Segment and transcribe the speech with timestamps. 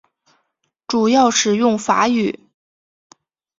[0.87, 2.39] 主要使用法语。